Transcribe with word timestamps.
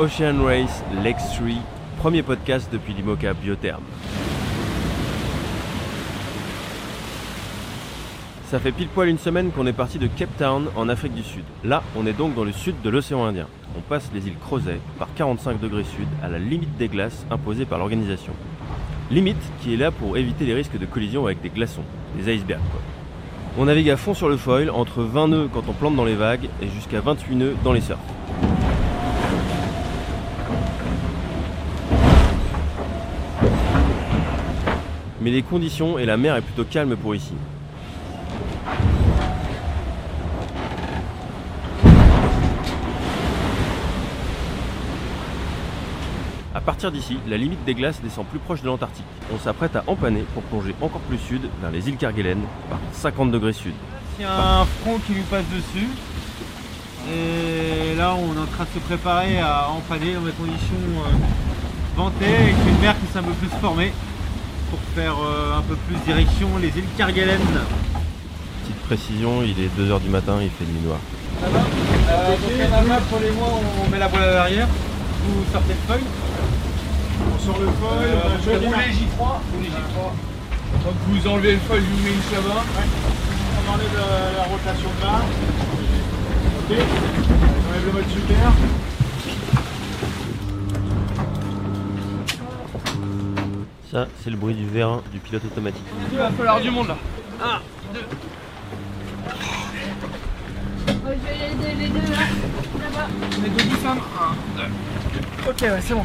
Ocean 0.00 0.42
Race 0.42 0.82
Lake 1.04 1.18
3, 1.18 1.48
premier 1.98 2.22
podcast 2.22 2.70
depuis 2.72 2.94
l'IMOCA 2.94 3.34
Biotherme. 3.34 3.82
Ça 8.46 8.58
fait 8.58 8.72
pile 8.72 8.88
poil 8.88 9.10
une 9.10 9.18
semaine 9.18 9.50
qu'on 9.50 9.66
est 9.66 9.74
parti 9.74 9.98
de 9.98 10.06
Cape 10.06 10.34
Town 10.38 10.68
en 10.74 10.88
Afrique 10.88 11.12
du 11.12 11.22
Sud. 11.22 11.44
Là, 11.64 11.82
on 11.96 12.06
est 12.06 12.14
donc 12.14 12.34
dans 12.34 12.44
le 12.44 12.52
sud 12.52 12.76
de 12.82 12.88
l'océan 12.88 13.26
Indien. 13.26 13.46
On 13.76 13.82
passe 13.82 14.10
les 14.14 14.26
îles 14.26 14.38
Crozet 14.38 14.80
par 14.98 15.08
45 15.16 15.60
degrés 15.60 15.84
sud 15.84 16.08
à 16.22 16.30
la 16.30 16.38
limite 16.38 16.78
des 16.78 16.88
glaces 16.88 17.26
imposée 17.30 17.66
par 17.66 17.78
l'organisation. 17.78 18.32
Limite 19.10 19.52
qui 19.60 19.74
est 19.74 19.76
là 19.76 19.90
pour 19.90 20.16
éviter 20.16 20.46
les 20.46 20.54
risques 20.54 20.78
de 20.78 20.86
collision 20.86 21.26
avec 21.26 21.42
des 21.42 21.50
glaçons, 21.50 21.84
des 22.16 22.34
icebergs 22.34 22.62
quoi. 22.72 22.80
On 23.58 23.66
navigue 23.66 23.90
à 23.90 23.98
fond 23.98 24.14
sur 24.14 24.30
le 24.30 24.38
foil, 24.38 24.70
entre 24.70 25.02
20 25.02 25.28
nœuds 25.28 25.50
quand 25.52 25.64
on 25.68 25.74
plante 25.74 25.96
dans 25.96 26.06
les 26.06 26.14
vagues 26.14 26.48
et 26.62 26.68
jusqu'à 26.68 27.02
28 27.02 27.36
nœuds 27.36 27.56
dans 27.62 27.74
les 27.74 27.82
surfs. 27.82 27.98
Mais 35.20 35.30
les 35.30 35.42
conditions 35.42 35.98
et 35.98 36.06
la 36.06 36.16
mer 36.16 36.34
est 36.36 36.40
plutôt 36.40 36.64
calme 36.64 36.96
pour 36.96 37.14
ici. 37.14 37.34
À 46.54 46.60
partir 46.62 46.90
d'ici, 46.90 47.18
la 47.28 47.36
limite 47.36 47.62
des 47.64 47.74
glaces 47.74 48.00
descend 48.02 48.26
plus 48.26 48.38
proche 48.38 48.62
de 48.62 48.66
l'Antarctique. 48.66 49.04
On 49.32 49.38
s'apprête 49.38 49.76
à 49.76 49.84
empanner 49.86 50.24
pour 50.32 50.42
plonger 50.44 50.74
encore 50.80 51.00
plus 51.02 51.18
sud 51.18 51.42
vers 51.60 51.70
les 51.70 51.88
îles 51.88 51.96
Kerguelen 51.96 52.40
par 52.70 52.78
50 52.92 53.30
degrés 53.30 53.52
sud. 53.52 53.74
Il 54.18 54.22
y 54.22 54.24
a 54.24 54.60
un 54.60 54.64
front 54.64 54.98
qui 55.06 55.12
lui 55.12 55.22
passe 55.22 55.44
dessus. 55.54 55.88
Et 57.10 57.94
là, 57.94 58.14
on 58.14 58.34
est 58.34 58.42
en 58.42 58.46
train 58.46 58.64
de 58.64 58.70
se 58.74 58.78
préparer 58.78 59.38
à 59.38 59.68
empanner 59.70 60.14
dans 60.14 60.20
des 60.22 60.32
conditions 60.32 60.76
euh, 60.76 61.96
ventées 61.96 62.26
avec 62.26 62.54
une 62.68 62.80
mer 62.80 62.94
qui 63.00 63.06
s'est 63.12 63.18
un 63.18 63.22
peu 63.22 63.32
plus 63.32 63.48
formée 63.60 63.92
pour 64.70 64.78
faire 64.94 65.14
euh, 65.22 65.58
un 65.58 65.62
peu 65.62 65.76
plus 65.86 65.96
direction 66.06 66.48
les 66.60 66.68
îles 66.68 66.84
Kerguelen. 66.96 67.40
Petite 68.62 68.80
précision, 68.86 69.42
il 69.42 69.58
est 69.62 69.70
2h 69.78 70.00
du 70.00 70.08
matin, 70.08 70.38
il 70.40 70.50
fait 70.50 70.64
nuit 70.64 70.80
noire. 70.84 70.98
Euh, 71.42 72.36
donc 72.36 72.60
à 72.60 72.68
la 72.76 72.82
main, 72.82 73.00
pour 73.10 73.20
les 73.20 73.30
mois, 73.30 73.48
on 73.84 73.90
met 73.90 73.98
la 73.98 74.08
voile 74.08 74.22
à 74.24 74.34
l'arrière. 74.34 74.68
Vous 75.24 75.44
sortez 75.52 75.74
le 75.74 75.92
feuille. 75.94 76.06
On 77.34 77.38
sort 77.44 77.58
le 77.60 77.66
foil, 77.66 77.98
Euh, 78.02 78.16
on 78.46 78.66
roule 78.66 78.76
les 78.78 78.92
J3. 78.94 79.40
Roulez 79.54 79.68
J3. 79.68 79.98
Quand 80.84 80.94
vous 81.08 81.28
enlevez 81.28 81.52
le 81.52 81.58
foil, 81.60 81.80
vous 81.80 81.96
mettez 82.02 82.14
une 82.14 82.48
là-bas. 82.48 82.62
On 83.58 83.72
enlève 83.74 83.94
la, 83.94 84.38
la 84.38 84.44
rotation 84.48 84.88
de 84.96 85.02
barre. 85.02 85.24
Ok. 86.60 86.76
On 86.78 87.70
enlève 87.70 87.86
le 87.86 87.92
mode 87.92 88.10
super. 88.10 88.52
Ça, 93.90 94.06
c'est 94.22 94.30
le 94.30 94.36
bruit 94.36 94.54
du 94.54 94.66
vérin 94.68 95.02
du 95.12 95.18
pilote 95.18 95.44
automatique. 95.44 95.82
Il 96.12 96.18
va 96.18 96.30
falloir 96.30 96.60
du 96.60 96.70
monde 96.70 96.88
là. 96.88 96.96
Oh, 97.42 97.56
je 101.06 101.10
vais 101.10 101.36
aider 101.50 101.74
les 101.76 101.88
deux 101.88 102.12
là. 102.12 102.18
Là-bas. 102.82 103.08
1, 103.90 103.94
2. 104.56 105.50
Ok, 105.50 105.60
ouais, 105.62 105.80
c'est 105.80 105.94
bon. 105.94 106.04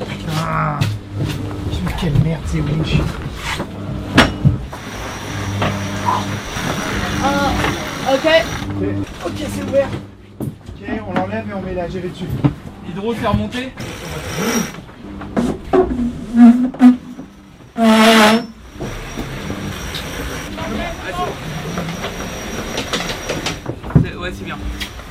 Putain. 0.00 0.78
Putain, 1.70 1.92
Quelle 1.98 2.18
merde, 2.22 2.42
c'est 2.44 2.60
winch. 2.60 3.00
Ok. 8.12 8.26
Ok, 9.24 9.32
c'est 9.38 9.62
ouvert. 9.62 9.88
Ok, 10.40 10.88
on 11.08 11.12
l'enlève 11.14 11.48
et 11.48 11.54
on 11.54 11.62
met 11.62 11.74
la 11.74 11.88
GV 11.88 12.10
dessus. 12.10 12.28
L'hydro 12.86 13.14
fait 13.14 13.26
remonter. 13.26 13.72
Ouais, 24.16 24.32
c'est 24.32 24.44
bien. 24.44 24.56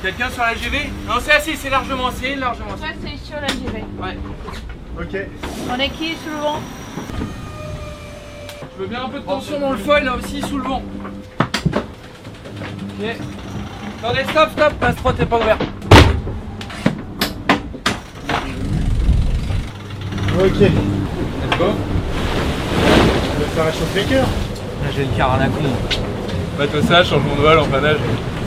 Quelqu'un 0.02 0.28
sur 0.30 0.42
la 0.42 0.54
GV 0.54 0.90
Non, 1.06 1.14
c'est 1.20 1.32
assez, 1.32 1.54
c'est 1.54 1.70
largement 1.70 2.08
assez, 2.08 2.34
largement 2.34 2.72
assez. 2.74 2.82
Toi, 2.82 2.92
c'est 3.00 3.16
sur 3.24 3.40
la 3.40 3.46
GV. 3.46 3.84
Ouais. 4.02 4.18
Ok. 5.00 5.16
On 5.70 5.78
est 5.78 5.88
qui 5.90 6.14
sous 6.14 6.30
le 6.30 6.36
vent? 6.36 6.60
Je 8.76 8.82
veux 8.82 8.88
bien 8.88 9.04
un 9.04 9.08
peu 9.08 9.20
de 9.20 9.24
tension 9.24 9.60
dans 9.60 9.70
le 9.70 9.78
foil 9.78 10.04
là 10.04 10.16
aussi, 10.16 10.42
sous 10.42 10.58
le 10.58 10.64
vent. 10.64 10.82
Ok. 11.70 13.16
Attendez, 14.02 14.24
stop, 14.30 14.50
stop, 14.50 14.72
passe 14.74 14.96
3, 14.96 15.12
t'es 15.12 15.26
pas 15.26 15.38
ouvert. 15.38 15.58
Ok. 20.44 20.60
Let's 20.60 21.58
go. 21.58 21.64
Ça 23.54 23.62
va 23.62 23.64
réchauffer 23.64 24.00
les 24.00 24.04
cœurs. 24.04 24.26
Là, 24.26 24.90
j'ai 24.94 25.04
le 25.04 25.08
car 25.16 25.32
à 25.32 25.38
la 25.38 25.46
con. 25.46 25.62
Bateau 26.58 26.82
ça, 26.82 27.02
changement 27.02 27.34
de 27.34 27.40
voile, 27.40 27.60
empannage. 27.60 27.96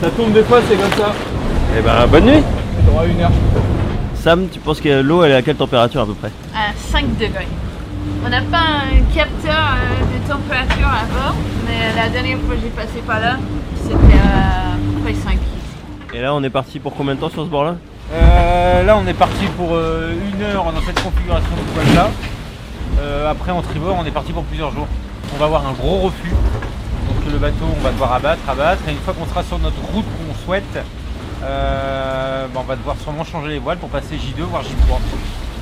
Ça 0.00 0.08
tombe 0.10 0.32
des 0.32 0.44
fois, 0.44 0.60
c'est 0.68 0.76
comme 0.76 0.92
ça. 0.92 1.12
Eh 1.76 1.82
ben, 1.82 2.06
bonne 2.06 2.24
nuit 2.26 2.42
C'est 2.76 2.86
droit 2.86 3.02
à 3.02 3.06
une 3.06 3.20
heure. 3.20 3.32
Sam, 4.14 4.46
tu 4.48 4.60
penses 4.60 4.80
que 4.80 5.00
l'eau, 5.00 5.24
elle 5.24 5.32
est 5.32 5.34
à 5.34 5.42
quelle 5.42 5.56
température 5.56 6.02
à 6.02 6.06
peu 6.06 6.14
près? 6.14 6.30
À 6.54 6.72
5 6.76 7.18
degrés. 7.18 7.48
On 8.24 8.28
n'a 8.28 8.42
pas 8.42 8.58
un 8.58 9.12
capteur 9.12 9.74
euh, 9.74 10.18
de 10.18 10.32
température 10.32 10.86
à 10.86 11.04
bord, 11.12 11.34
mais 11.66 12.00
la 12.00 12.08
dernière 12.10 12.38
fois 12.46 12.54
que 12.54 12.60
j'ai 12.62 12.68
passé 12.68 13.02
par 13.04 13.18
là, 13.18 13.38
c'était 13.82 13.94
à, 13.94 14.76
peu 14.94 15.00
près 15.02 15.14
5 15.14 15.32
ici. 15.32 16.14
Et 16.14 16.20
là, 16.20 16.32
on 16.32 16.44
est 16.44 16.50
parti 16.50 16.78
pour 16.78 16.94
combien 16.94 17.16
de 17.16 17.20
temps 17.20 17.28
sur 17.28 17.42
ce 17.42 17.48
bord-là? 17.48 17.74
Euh, 18.12 18.84
là, 18.84 18.96
on 18.96 19.06
est 19.06 19.14
parti 19.14 19.44
pour 19.56 19.74
euh, 19.74 20.14
une 20.32 20.42
heure 20.42 20.64
dans 20.72 20.80
cette 20.80 21.02
configuration 21.02 21.50
de 21.56 21.74
voile 21.74 21.94
là. 21.94 22.10
Euh, 23.00 23.30
après, 23.30 23.52
en 23.52 23.60
tribord, 23.60 23.96
on 23.98 24.04
est 24.06 24.10
parti 24.10 24.32
pour 24.32 24.44
plusieurs 24.44 24.72
jours. 24.72 24.86
On 25.34 25.38
va 25.38 25.44
avoir 25.44 25.66
un 25.66 25.72
gros 25.72 25.98
refus. 25.98 26.30
Donc, 26.30 27.32
le 27.32 27.38
bateau, 27.38 27.66
on 27.76 27.82
va 27.82 27.90
devoir 27.92 28.14
abattre, 28.14 28.40
abattre. 28.48 28.82
Et 28.88 28.92
une 28.92 28.98
fois 28.98 29.12
qu'on 29.12 29.26
sera 29.26 29.42
sur 29.42 29.58
notre 29.58 29.80
route 29.92 30.04
qu'on 30.04 30.44
souhaite, 30.44 30.78
bah, 31.42 32.48
on 32.54 32.62
va 32.62 32.76
devoir 32.76 32.96
sûrement 33.02 33.24
changer 33.24 33.48
les 33.48 33.58
voiles 33.58 33.78
pour 33.78 33.90
passer 33.90 34.16
J2 34.16 34.42
voire 34.42 34.62
J3. 34.62 34.98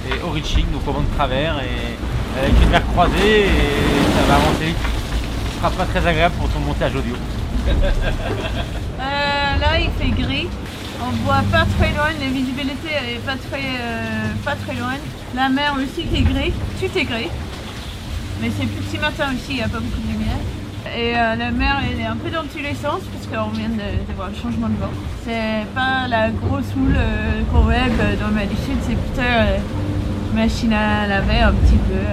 Et 0.09 0.23
au 0.23 0.31
reaching, 0.31 0.65
donc 0.71 0.87
au 0.87 0.93
vent 0.93 1.01
de 1.01 1.15
travers, 1.17 1.59
et 1.59 2.41
avec 2.41 2.63
une 2.63 2.71
mer 2.71 2.83
croisée, 2.93 3.47
et 3.47 3.49
ça 4.15 4.23
va 4.29 4.37
avancer 4.37 4.67
vite. 4.67 4.77
Ce 5.51 5.59
sera 5.59 5.71
pas 5.71 5.85
très 5.85 6.07
agréable 6.07 6.37
pour 6.37 6.49
ton 6.49 6.61
montage 6.61 6.95
audio. 6.95 7.17
Là, 8.99 9.79
il 9.81 9.91
fait 9.99 10.11
gris. 10.11 10.49
On 11.03 11.11
voit 11.25 11.43
pas 11.53 11.65
très 11.79 11.93
loin, 11.93 12.09
la 12.21 12.29
visibilité 12.29 12.89
elle 12.99 13.11
est 13.17 13.25
pas 13.25 13.37
très, 13.37 13.61
euh, 13.81 14.33
pas 14.45 14.55
très 14.57 14.75
loin. 14.75 14.95
La 15.35 15.49
mer 15.49 15.75
aussi 15.77 16.07
qui 16.07 16.17
est 16.17 16.23
gris, 16.23 16.53
tout 16.81 16.99
est 16.99 17.05
gris. 17.05 17.29
Mais 18.41 18.51
c'est 18.59 18.67
petit 18.67 18.99
matin 18.99 19.27
aussi, 19.35 19.51
il 19.51 19.57
n'y 19.57 19.63
a 19.63 19.69
pas 19.69 19.79
beaucoup 19.79 20.01
de 20.01 20.13
lumière. 20.13 20.39
Et 20.97 21.17
euh, 21.17 21.37
la 21.37 21.51
mer 21.51 21.81
elle 21.85 22.01
est 22.01 22.07
un 22.07 22.17
peu 22.17 22.31
dans 22.31 22.45
tous 22.45 22.59
les 22.59 22.75
sens 22.75 23.01
parce 23.13 23.27
qu'on 23.27 23.51
vient 23.51 23.69
de, 23.69 23.75
de 23.75 24.13
le 24.17 24.35
changement 24.43 24.69
de 24.69 24.77
vent. 24.77 24.93
C'est 25.25 25.67
pas 25.75 26.09
la 26.09 26.31
grosse 26.31 26.73
houle 26.77 26.97
euh, 26.97 27.43
qu'on 27.53 27.61
voit 27.61 27.75
dans 28.21 28.29
le 28.29 28.57
Sud, 28.65 28.79
c'est 28.83 28.97
plutôt 28.97 29.23
machine 30.35 30.73
à 30.73 31.07
laver 31.07 31.41
un 31.41 31.53
petit 31.53 31.79
peu. 31.89 32.05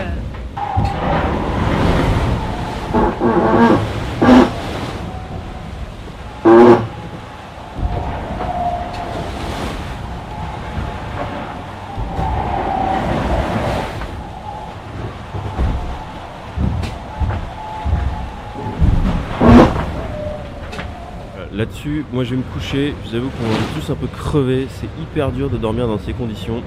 Là-dessus, 21.64 22.04
moi 22.12 22.26
je 22.26 22.32
vais 22.32 22.36
me 22.36 22.54
coucher. 22.54 22.94
Je 23.06 23.10
vous 23.10 23.16
avoue 23.16 23.30
qu'on 23.30 23.46
est 23.46 23.80
tous 23.80 23.90
un 23.90 23.96
peu 23.96 24.08
crevés. 24.08 24.68
C'est 24.70 24.90
hyper 25.02 25.32
dur 25.32 25.50
de 25.50 25.56
dormir 25.56 25.88
dans 25.88 25.98
ces 25.98 26.12
conditions. 26.12 26.62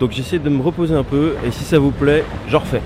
Donc 0.00 0.12
j'essaie 0.12 0.38
de 0.38 0.48
me 0.48 0.62
reposer 0.62 0.94
un 0.94 1.02
peu. 1.02 1.34
Et 1.46 1.50
si 1.50 1.62
ça 1.62 1.78
vous 1.78 1.90
plaît, 1.90 2.24
j'en 2.48 2.60
refais. 2.60 2.80